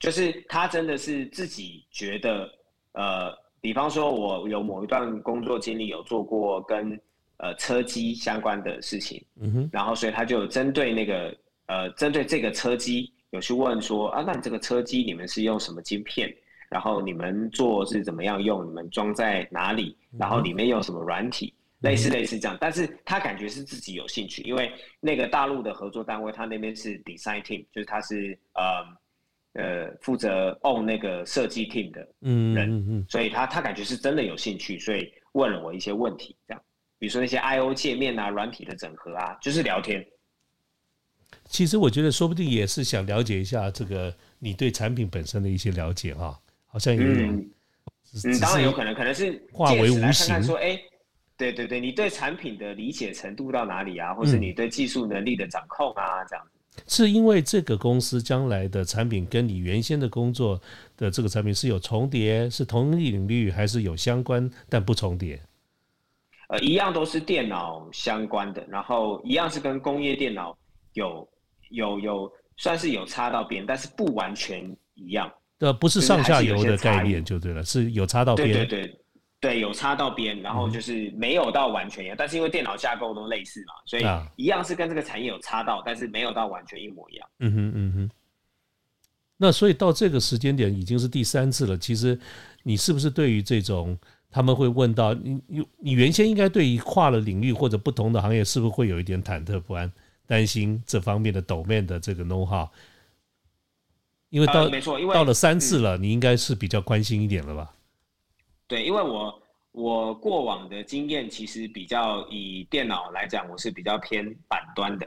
[0.00, 2.50] 就是他真的是自己觉得，
[2.92, 6.98] 呃，比方说我有某一段工作经历有做过跟
[7.36, 16.34] 呃车机相关的事情，嗯哼，然后所以他就针对那个呃针对这个车机有去问说啊，那你这个车机你们是用什么晶片？
[16.70, 18.66] 然后你们做是怎么样用？
[18.66, 19.94] 你们装在哪里？
[20.18, 21.52] 然后里面用什么软体？
[21.82, 36.62] 类似类似这样，但是他感觉是自己有兴趣，因为那个大陆的合作单位，他那边是 design team，就是他是呃呃负责 own 那个设计 team 的人，所以他他感觉是真的有兴趣，所以问了我一些问题，这样，
[36.98, 40.06] 比如说那些 I O 界面啊、软体的整合啊，就是聊天。
[41.46, 47.28] 其实我觉得说不定也是想了解一下这个你对产品本身的一些了解哈，好像有点，
[48.24, 50.80] 嗯，当然有可能，可能是化为无形，说哎。
[51.42, 54.14] 对对对，你对产品的理解程度到哪里啊？
[54.14, 56.22] 或是你对技术能力的掌控啊？
[56.28, 56.46] 这样
[56.86, 60.60] 是因为这个公司将来的产品跟你原先的工作
[60.96, 65.40] 的这个产品是有重叠，是同一领域，还是有相关但不重叠？
[66.48, 70.56] 呃，一样都是电脑相关的，然后一样是跟工业电脑
[70.92, 71.28] 有
[71.70, 75.28] 有有算是有插到边，但是不完全一样。
[75.58, 78.48] 呃，不是上下游的概念就对了，是有插到边。
[78.48, 78.98] 对对对。
[79.42, 84.04] 对，有插到边，然后就是没有到完全一样，但是因为电脑架构都类似嘛，所以
[84.36, 87.28] 一样是跟这个产业有插到，但是没有到完全一模一样。
[87.40, 88.10] 嗯哼嗯哼。
[89.36, 91.76] 那所以到这个时间点已经是第三次了。
[91.76, 92.16] 其实
[92.62, 93.98] 你是不是对于这种
[94.30, 99.92] 他们会问到你你你原先应该对于跨了领域或者不同的行业，是不是会有一点忐忑不安，
[100.24, 102.68] 担心这方面的抖面的这个 know how？
[104.28, 107.74] 因为到没错，因为到了三次了，你应该是比较关心一点了吧？
[108.72, 115.06] 对，因为我我过往的经验其实比较以电脑来讲，我是比较偏板端的，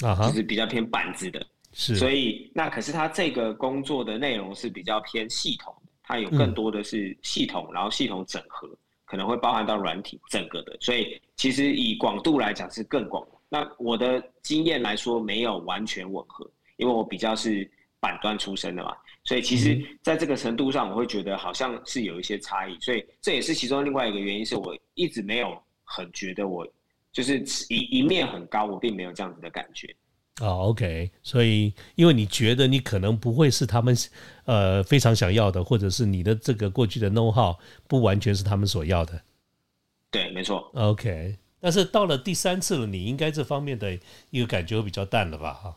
[0.00, 1.94] 啊就是比较偏板子的，是。
[1.96, 8.66] 所以那可是他这个工作的内容是比较偏系统，它有更多的是系统，然后系统整合
[9.04, 13.22] 可能会包含到软体整个的，所以其实以广度来讲是更广。
[13.50, 17.70] 那我的经验来说没有完全吻合，因为我比较是
[18.00, 18.96] 板端出身的嘛。
[19.24, 26.66] 所以其实，在这个程度上，我会觉得好像是有一些差异，所以这也是其中另外一个原因，是我一直没有很觉得我
[27.12, 29.94] 就是一一面很高，我并没有这样子的感觉。
[30.40, 33.96] 哦，OK，所以因为你觉得你可能不会是他们
[34.44, 37.54] 呃非常想要的，或者是你的这个过去的 know how
[37.86, 39.22] 不完全是他们所要的。
[40.10, 40.68] 对，没错。
[40.74, 43.96] OK，但是到了第三次了，你应该这方面的
[44.30, 45.52] 一个感觉会比较淡了吧？
[45.54, 45.76] 哈。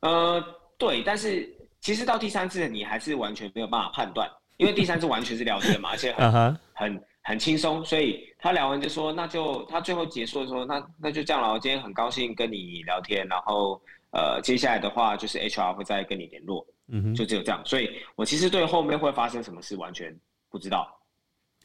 [0.00, 0.44] 呃，
[0.78, 1.56] 对，但是。
[1.80, 11.52] 其实到第三次，你还是完全没有办法判断，因为第三次完全是聊天嘛，而且很 很很轻松，所以他聊完就说，那就他最后结束的时候，那那就这样了。
[11.52, 17.62] 我今天很高兴跟你聊天，然后呃，接下来的话就是 HR 会再跟你联络，嗯哼，就只有这样。
[17.64, 20.14] 所以我其实对后面会发生什么事完全
[20.50, 20.88] 不知道。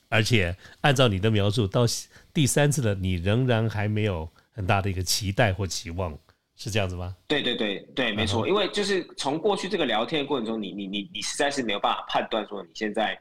[0.08, 1.82] 而且按照你的描述，到
[2.34, 6.17] 第三次了，你仍然还没有很大的一个期待或期望。
[6.58, 7.15] 是这样子吗？
[7.28, 8.48] 对对对对，没错。
[8.48, 13.20] 因为就是从过去这个聊天的过程中，你你你你实在是没有办法判断说你现在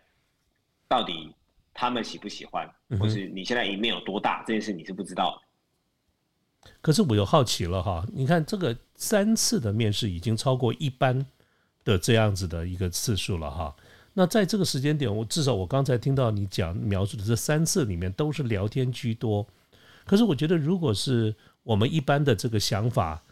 [0.86, 1.34] 到底
[1.72, 2.68] 他们喜不喜欢，
[2.98, 6.70] 或是你现在赢面有多大，这件事你是不知道的。
[6.80, 11.26] 可是我又好奇了哈，你看这个三次的面试已经超过一般
[11.84, 13.74] 的这样子的一个次数了哈。
[14.12, 19.44] 那在这个时间点，我至少我刚才听到你讲描述的这三次里面都是聊天居多。
[20.06, 23.23] 可是我觉得，如果是我们一般的这个想法，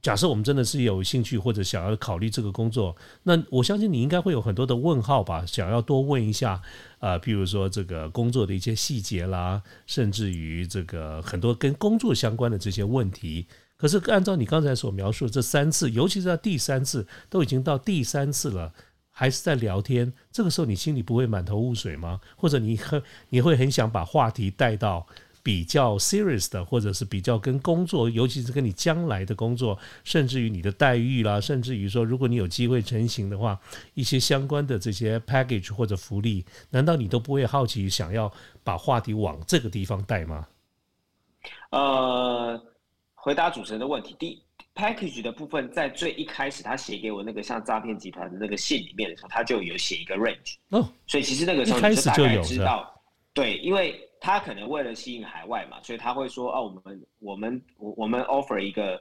[0.00, 5.44] 假设我们真的是有兴趣或者想要考虑这个工作，那我相信你应该会有很多的问号吧？
[5.44, 6.62] 想要多问一下，
[7.00, 13.46] 呃，譬如说这个工作的一些细节啦，甚至于这个很多跟工作相关的这些问题。
[13.76, 18.72] 可是按照你刚才所描述，这三次，尤其是在第三次，都已经到第三次了，
[19.10, 22.20] 还是在聊天，这个时候你心里不会满头雾水吗？
[22.36, 25.06] 或者你很你会很想把话题带到？
[25.42, 33.58] 比较 serious 的，或者是比较跟工作，尤其是跟你将来的工作，甚至于你的待遇啦，甚至于说，如果你有机会成型的话，
[33.94, 40.46] 一些相关的这些 package 或者福利，难道你都不会好奇，想要把话题往这个地方带吗？
[41.70, 42.60] 呃，
[43.14, 44.42] 回答主持人的问题，第一
[44.74, 52.92] package 的部分，在最一开始他写给我那个像诈骗集团的那个信里面的时候，他就有写一个 range 哦，所以其实那个时候开始就有知道，
[53.32, 54.04] 对，因为。
[54.20, 59.00] 他可能为了吸引海外嘛，所以他会说：“哦，我们我们我我们 offer 一个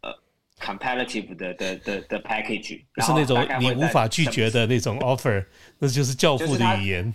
[0.00, 0.14] 呃
[0.60, 5.44] competitive 的的的的 package，是那种你无法拒绝的那种 offer，
[5.78, 7.12] 那就是教父的语言。”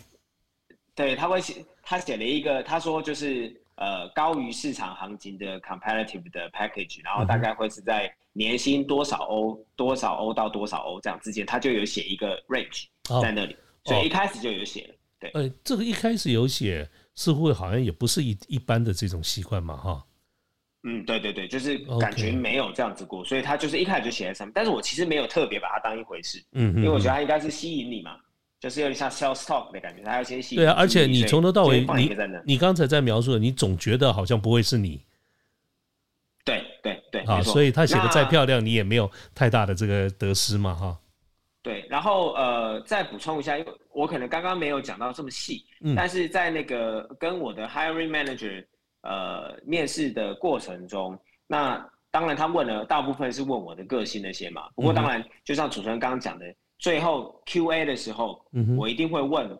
[0.93, 12.87] 对，他会写他写了一个，他说就是呃高于市场行情的 competitive 的 package，然后大概会是在年薪多少欧多少欧到多少欧这样之间，他就有写一个 range
[13.21, 14.95] 在那里，所以一开始就有写了。
[15.17, 16.87] 对，呃，这个一开始有写。
[17.15, 20.05] 似乎好像也不是一一般的这种习惯嘛，哈。
[20.83, 24.51] 嗯，对对对，就是感觉没有这样子过，所以他就是一开始就写在上面。
[24.55, 28.15] 但是我其实没有特别把它当一回事，嗯，因为我觉得他应该是吸引你嘛，
[28.59, 30.61] 就是有点像 sales talk 的感觉，他要先吸引。
[30.61, 34.99] 对啊，而且你从头到尾，你你刚才在描述的，你总觉得好像不会是你。
[36.43, 40.97] 对对对，啊，所以他写的再漂亮，你也没有太大的这个得失嘛，哈。
[41.63, 48.65] 对，然后呃，再补充一下，因为我可能刚刚没有讲到这么细，嗯，但是在那个跟我的 hiring manager
[49.01, 56.45] 呃面试的过程中，那当然他问了大部分是问我的个性那些嘛，不过当然就像主持人刚刚讲的，
[56.79, 59.55] 最后 Q&A 的时候，嗯我一定会问，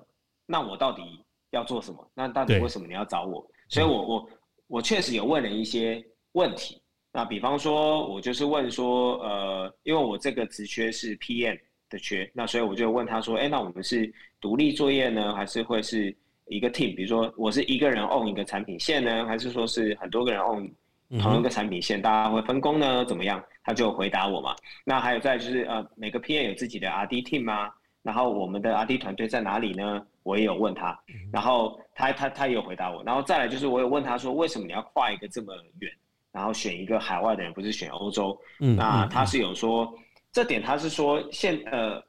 [0.48, 2.12] 那我到底要做什么？
[2.16, 3.46] 那到底为什么你要找我？
[3.70, 4.30] 所以我我
[4.66, 6.82] 我确实有问了一些问题，
[7.14, 11.60] 那比方说，我就是问说，呃，因为我这个职缺是 PM。
[11.91, 16.15] 的缺，那所以我就问他说：“哎，那我们是独立作业呢，还是会是
[16.47, 16.95] 一个 team？
[16.95, 20.71] 比如说我是一个人 own 一个产品线呢，还是说是很多个人 own
[21.19, 23.06] 同一个产品线，大家会分工呢？
[23.06, 24.56] 怎么样？”他就回答我嘛。
[24.84, 27.69] 那还有再就是呃，每个 PM 有自己的 RD team 吗？
[28.01, 30.04] 然后我们的 RD 团队在哪里呢？
[30.23, 30.99] 我也有问他，
[31.32, 33.04] 然后他他他也有回答我。
[33.04, 35.91] 然后再来就是我有问他说：“为什么你要跨一个这么远，
[36.32, 39.93] 然后选一个海外的人，不是选欧洲？”那他是有说。
[40.32, 42.02] 这点他是说，现呃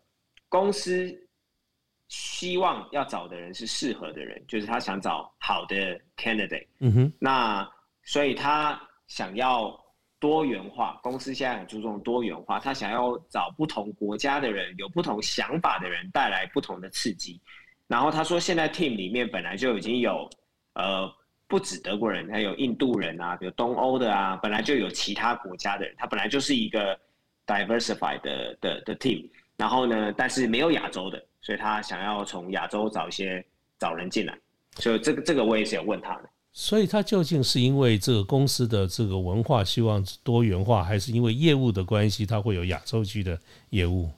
[0.48, 1.12] 公司
[2.06, 6.66] 希望要找的人是适合的人，就是他想找好的 candidate。
[6.78, 7.12] 嗯哼。
[7.18, 7.68] 那
[8.04, 9.76] 所以他想要
[10.20, 17.40] 多元化，公司现在很注重多元化，他想要找不同国家的人，有不同想法的人，带来不同的刺激。
[17.88, 20.30] 然后他说，现在 team 里面本来就已经有
[20.74, 21.12] 呃
[21.48, 26.96] 不止德国人，还有印度人啊，比如东欧的啊，本来就有其他国家的人，他本来就是一个。
[27.46, 33.44] Diversify 的的的 team，然后呢，但是没有亚洲的，所以他想要从亚洲找一些
[33.78, 34.38] 找人进来，
[34.76, 36.28] 所以这个这个我也是有问他的。
[36.52, 43.38] 所以他究竟是因为这个公司的这个文化希望多元化，还是因为业务的关系，他会有亚洲区的
[43.70, 44.10] 业务？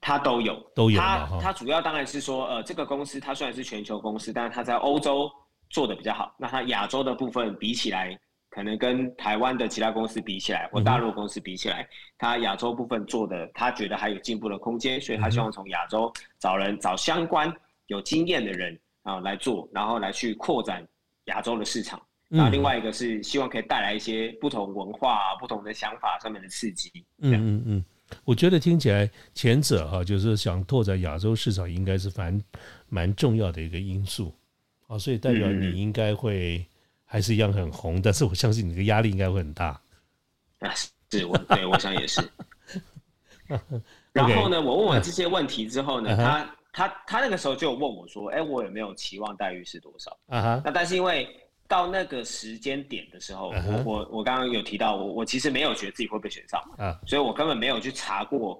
[0.00, 1.00] 他都有，都有。
[1.00, 5.30] 他他主要当然是说，呃，这个公司它虽然是全球公司，但是它在欧洲
[5.70, 8.18] 做的比较好，那它亚洲的部分比起来。
[8.54, 11.88] 可能跟台湾的其他公司比起来，或大陆公司比起来，
[12.18, 17.50] 他亚洲部分做的，他觉得还有进步的空间，所以他希望从亚洲找人，找相关
[17.86, 20.86] 有经验的人啊来做，然后来去扩展
[21.24, 21.98] 亚洲的市场。
[22.28, 26.90] 那另外一个是希望可以带来一些不同文化、不同的想法上面的刺激。
[27.20, 27.84] 嗯嗯嗯，
[28.22, 32.42] 我觉得听起来前者哈，就是想拓展亚洲市场，应该是蛮
[32.90, 34.34] 蛮重要的一个因素
[34.88, 36.62] 啊，所以代表你应该会。
[37.12, 39.78] 还是一样很红，但是我相信你的压力应该会很大。
[40.60, 40.72] 啊，
[41.10, 42.26] 是我对我想也是。
[44.14, 50.62] 然后呢，我问完这些问题之后呢， 他他他那个时候就问我说：“哎，我有没有期望待遇是多少？”啊哈。
[50.64, 51.28] 那但是因为
[51.68, 58.58] 到那个时间点的时候，我我我刚刚有提到，我我其实没有觉得自己会被选上啊，所以我根本没有去查过，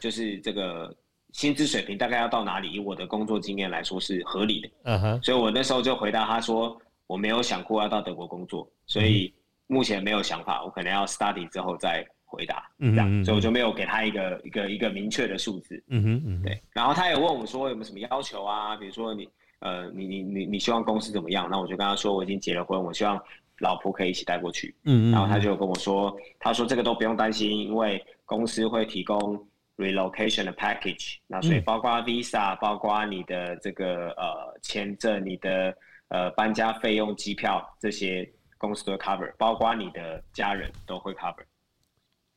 [0.00, 0.92] 就是这个
[1.34, 4.70] 薪资水平大概要到哪里，以我的工作经验来说是合理的。
[4.82, 5.22] 嗯哼。
[5.22, 6.76] 所以我那时候就回答他说。
[7.12, 9.30] 我没有想过要到德国工作，所以
[9.66, 10.64] 目前没有想法。
[10.64, 15.84] 我可能要 study 之后再回答，这样，所以我就没有给他一个一个一个明确的数字。
[15.88, 16.58] 嗯哼，嗯，对。
[16.72, 18.74] 然后他也问我说有没有什么要求啊？
[18.76, 21.46] 比如说你呃，你你你你希望公司怎么样？
[21.50, 23.20] 那我就跟他说我已经结了婚，我希望
[23.58, 24.74] 老婆可以一起带过去。
[24.84, 29.46] 嗯嗯，然后他就跟我说，他说这个都不用担心，因为公司会提供
[29.76, 35.76] relocation 的 package，那所以包括 visa，包括你的这个呃签证、你的
[36.12, 41.42] 呃搬家费用、机票这些公司都会 cover，包括你的家人都会 cover。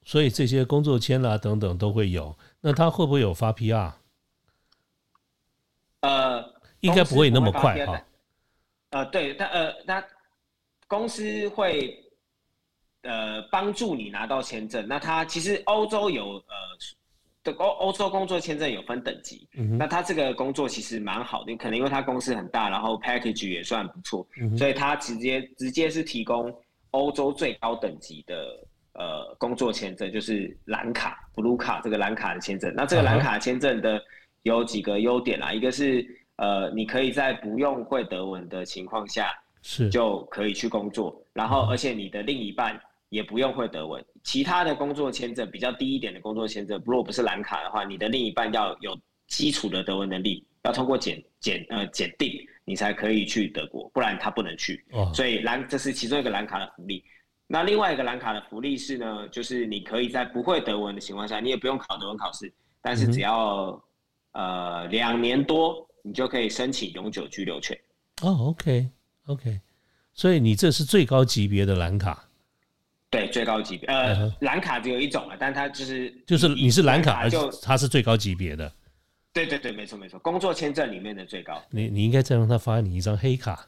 [0.03, 2.37] 所以这些工作签啦等等都会有。
[2.61, 3.91] 那他会不会有发 PR？
[6.01, 8.01] 呃，应该不会那么快哈。
[8.91, 10.01] 呃，对，他呃，那
[10.87, 11.99] 公司会
[13.01, 14.87] 呃帮助你拿到签证。
[14.87, 16.55] 那他其实欧洲有呃
[17.45, 26.53] 的欧欧洲工作签证有分等级，嗯那他这个工作其实蛮好的，可能因为他公司很大，然后 package 也算不错，嗯所以他直接直接是提供
[26.91, 32.73] 欧洲最高等级的呃工作签证，就是蓝卡 blue 卡这个蓝卡的签证。
[32.75, 34.01] 那这个蓝卡签证的
[34.41, 36.03] 有几个优点啦，一个是
[36.37, 39.31] 呃你可以在不用会德文的情况下
[39.61, 42.79] 是就可以去工作，然后而且你的另一半
[43.09, 44.03] 也不用会德文。
[44.25, 54.83] 其他的工作签证比较低一点的工作签证，如果不是蓝卡的话，你的另一半要有基础的德文能力，要通过检检呃检定，你才可以去德国，不然他不能去。
[54.91, 57.03] 哦，所以蓝这是其中一个蓝卡的福利。
[57.47, 62.51] 那另外一个蓝卡的福利是呢，就是你可以在不会德文的情况下，你也不用考德文考试，
[62.81, 63.79] 但是只要、
[64.31, 67.77] 呃两年多，你就可以申请永久居留权。
[68.23, 68.89] 哦，OK
[69.27, 69.61] OK，
[70.13, 72.27] 所以你这是最高级别的蓝卡，
[73.15, 78.71] 对，最高级别，嗯呃哼，蓝卡只有一种啊，但它就是就是你是蓝卡，而就它是最高级别的。
[79.33, 83.67] 对对对，没错没错，工作签证里面的最高，你你应该再让他发你一张黑卡，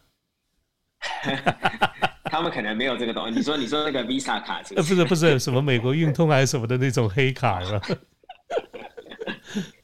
[2.26, 3.34] 他们可能没有这个东西。
[3.38, 4.96] 你说你说那个 Visa 卡是呃，不是？
[4.96, 7.88] 不是不是什么美国运通还是什么的那种黑卡是吧？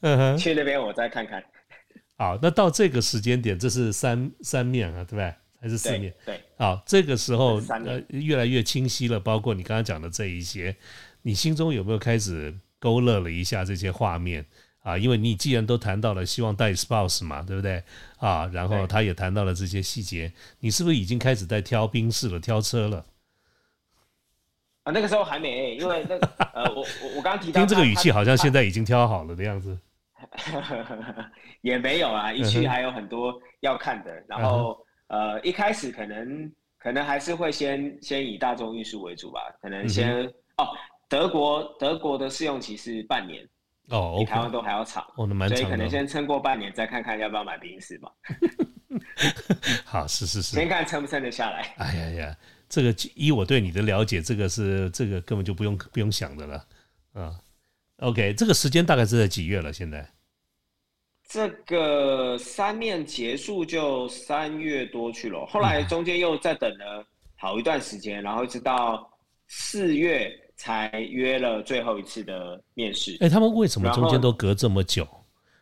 [0.00, 1.42] 嗯，去那边我再看看。
[2.16, 5.34] 好，那到这个时间点，这是三三面啊，对不对？
[5.64, 6.14] 还是四对面？
[6.26, 10.76] 对，好，这个时候呃越来越清晰了，包括你刚刚讲的这一些，
[11.22, 14.44] 你心中有没有开始勾勒了一下这些画面
[14.80, 14.98] 啊？
[14.98, 17.82] 因为你既然都谈到了希望带 spouse 嘛，对不对？
[18.18, 23.06] 啊，然后他也谈到了这些细节，你是不是已经开始在挑兵士了、挑车了？
[24.82, 29.78] 啊，那个时候还没，因为那个 呃，我我我刚刚提到听这个语气，好像现在在已经挑好了的样子。
[31.62, 34.22] 也没有啊，一区还有很多要看的。
[34.28, 40.68] 然后呃，一开始可能可能还是会先先以大众运输为主吧，可能先、嗯哦，
[41.08, 43.46] 德国德国的试用期是半年，
[43.90, 45.04] 哦比台湾都还要长。
[45.16, 45.64] 哦，那蛮所以。
[45.64, 48.10] 可能先撑过半年，再看看要不要买宾士嘛，
[49.84, 50.68] 好，是是是先。
[50.68, 51.74] 看撑不撑得下来。
[51.78, 52.36] 哎呀呀，
[52.68, 56.66] 这个依我对你的了解，这个是这个根本就不用不用想的了
[57.12, 57.38] 啊。
[57.98, 59.72] OK，这个时间大概是在几月了？
[59.72, 60.08] 现在
[61.34, 67.04] 这个三面结束就三月多去了，后来中间又再等了
[67.34, 69.10] 好一段时间，然后一直到
[69.48, 73.16] 四月才约了最后一次的面试。
[73.18, 75.04] 哎，他们为什么中间都隔这么久？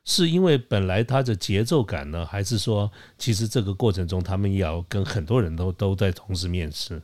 [0.04, 7.02] 是因为本来他的节奏感呢，还是说其实这个过程中他们要跟很多人都都在同时面试？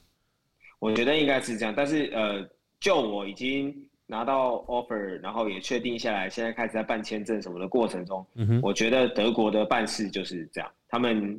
[0.79, 2.47] 我觉得应该是这样，但是呃，
[2.79, 3.75] 就我已经
[4.11, 11.39] 拿到 offer，然后也确定下来，现在开始在办签证什么的过程中，嗯，我觉得德国的办事就是这样，他们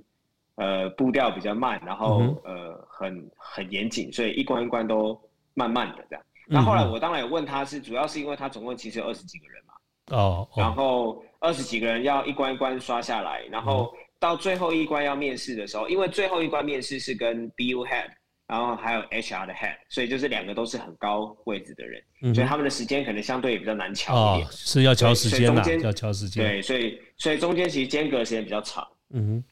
[0.56, 5.20] 呃步调比较慢，然后、嗯呃很很严谨，所以一关一关都
[5.56, 6.24] 慢慢的这样。
[6.48, 9.74] 那后来我当然也问他是，主要是因为他总共其实有二十几个人嘛，
[10.18, 18.10] 哦然哦，后二十几个人要一关一关刷下来，然嗯后到最后一关要面试的时候，因为最后一关面试是跟 BU head，
[18.50, 26.44] 然后还有 HR 的 head，所以就是两个都是很高位置的人，嗯所以他们的时间可能相对也比较难敲一哦点。，是要调时间啦，所以中间要调时间。
[26.44, 28.88] 对，所以所以中间其实间隔时间比较长。
[29.12, 29.44] 嗯哼。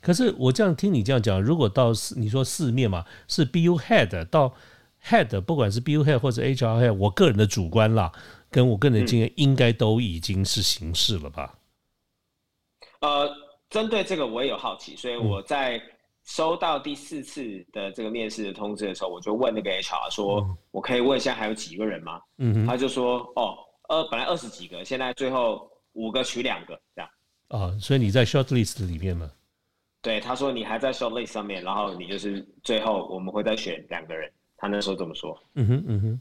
[0.00, 4.54] 可是我这样听你这样讲，如果到四，你说四面嘛，是 BU head 到
[5.04, 8.10] head，不管是 BU head 或者 HR head，我个人的主观啦，
[8.50, 11.58] 跟我个人的经验，应该都已经是形式了吧？
[13.00, 13.30] 呃，
[13.68, 15.80] 针对这个我也有好奇，所以嗯我在
[16.26, 22.20] 收到第四次的这个面试的通知的时候，我就问那个 HR 说，我可以问一下还有几个人吗？
[22.38, 23.56] 嗯哼，他就说，哦，
[23.88, 27.10] 呃，本来二十几个，现在最后五个取两个这样。
[27.48, 29.30] 啊，所以你在 short list 里面吗？
[30.02, 34.30] 对，他说你还在 short list 上面，然后你就是最后我们会再选两个人。
[34.56, 35.36] 他那时候这么说。
[35.54, 36.20] 嗯哼，嗯哼，对。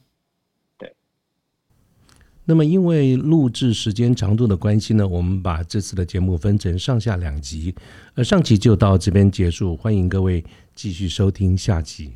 [2.46, 7.74] 那么，因为录制时间长度的关系呢，我们把这次的节目分成上下两集，
[8.14, 10.44] 呃上集就到这边结束，欢迎各位
[10.76, 12.12] 继续收听下集。